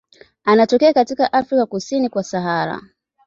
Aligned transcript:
Anatokea 0.45 0.93
katika 0.93 1.33
Afrika 1.33 1.65
kusini 1.65 2.09
kwa 2.09 2.23
Sahara. 2.23 2.81